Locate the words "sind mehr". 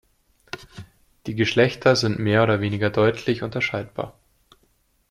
1.95-2.41